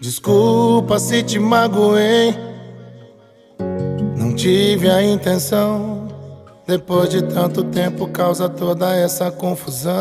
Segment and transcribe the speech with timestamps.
[0.00, 2.34] Desculpa se te magoei.
[4.16, 6.08] Não tive a intenção.
[6.66, 9.92] Depois de tanto tempo, causa toda essa confusão.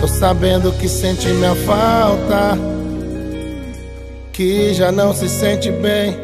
[0.00, 2.79] Tô sabendo que sente minha falta.
[4.40, 6.16] Que já não se sente bem.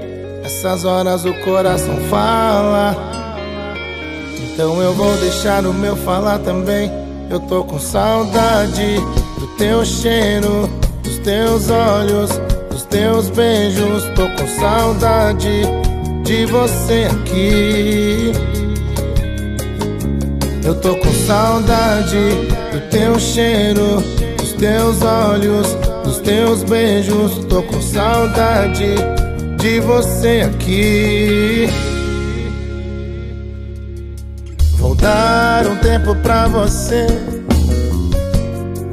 [0.43, 2.97] Essas horas o coração fala.
[4.41, 6.91] Então eu vou deixar o meu falar também.
[7.29, 8.97] Eu tô com saudade
[9.39, 10.67] do teu cheiro
[11.03, 12.31] dos teus olhos,
[12.71, 14.05] dos teus beijos.
[14.15, 15.61] Tô com saudade
[16.25, 18.33] de você aqui.
[20.65, 22.31] Eu tô com saudade
[22.73, 24.03] do teu cheiro,
[24.39, 25.77] dos teus olhos,
[26.27, 27.39] teus beijos.
[27.47, 28.97] Tô com saudade
[29.57, 31.67] de você aqui.
[34.77, 37.07] Vou dar um tempo pra você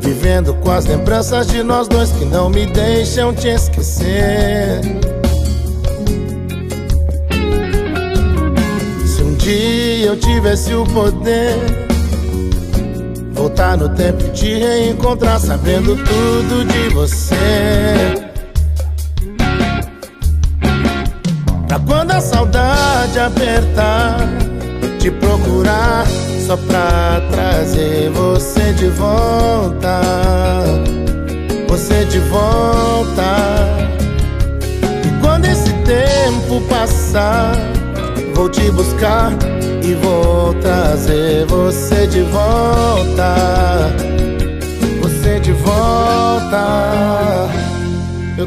[0.04, 4.82] Vivendo com as lembranças de nós dois que não me deixam te esquecer.
[9.06, 11.56] Se um dia eu tivesse o poder,
[13.74, 18.30] voltar no tempo te reencontrar, sabendo tudo de você.
[21.68, 24.18] Pra quando a saudade apertar,
[25.00, 26.06] te procurar
[26.46, 30.02] só pra trazer você de volta.
[31.68, 33.36] Você de volta.
[35.06, 37.54] E quando esse tempo passar,
[38.36, 39.32] vou te buscar
[39.84, 43.43] e vou trazer você de volta.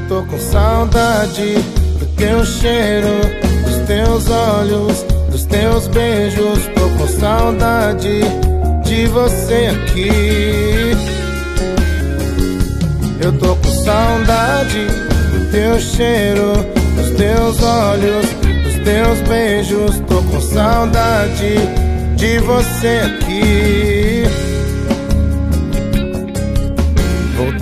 [0.08, 1.54] Tô com saudade
[1.98, 3.08] do teu cheiro,
[3.64, 8.20] dos teus olhos dos teus beijos, tô com saudade
[8.82, 10.97] de você aqui.
[13.20, 16.52] Eu tô com saudade do teu cheiro,
[16.97, 18.26] dos teus olhos,
[18.64, 21.56] dos teus beijos, tô com saudade
[22.16, 24.22] de você aqui.
[27.36, 27.52] Vou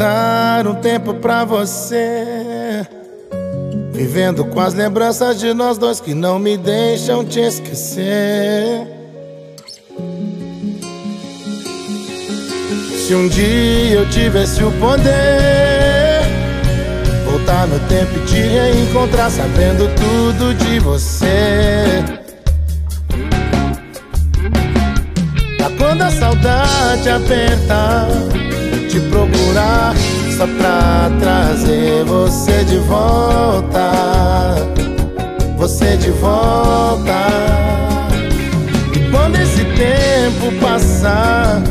[0.54, 2.86] dar um tempo pra você.
[3.92, 8.86] Vivendo com as lembranças de nós dois que não me deixam te esquecer.
[13.04, 16.22] Se um dia eu tivesse o poder,
[17.24, 22.04] voltar no tempo e te reencontrar, sabendo tudo de você.
[25.56, 28.08] Pra quando a saudade apertar,
[28.88, 29.94] te procurar
[30.36, 33.92] só pra trazer você de volta.
[35.56, 37.14] Você de volta.
[38.94, 41.62] E quando esse tempo passar,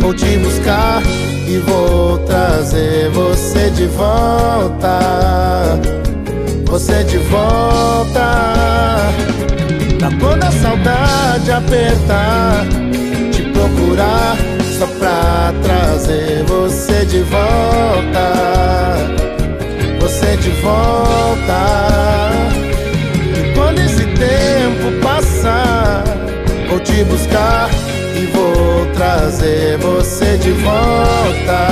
[0.00, 1.02] vou te buscar
[1.46, 4.98] e vou trazer você de volta.
[6.66, 9.02] Você de volta.
[9.98, 12.64] Pra quando a saudade apertar,
[13.32, 18.32] te procurar só pra trazer você de volta.
[20.00, 22.30] Você de volta.
[23.36, 26.04] E quando esse tempo passar,
[26.68, 27.68] vou te buscar
[28.14, 31.66] e vou trazer você de volta.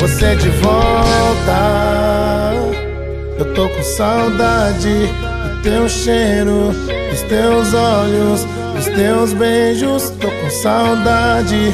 [0.00, 1.54] Você de volta.
[3.38, 6.72] Eu tô com saudade do teu cheiro,
[7.10, 8.46] dos teus olhos
[8.84, 11.72] os teus beijos, tô com saudade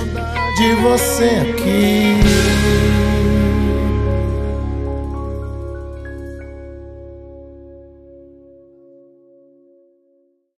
[0.56, 2.21] de você aqui.